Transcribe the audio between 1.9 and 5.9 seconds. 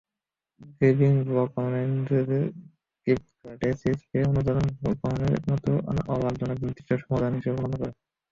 নিজেদের ক্রিপ্টোকারেন্সিকে অনুদান গ্রহণের একমাত্র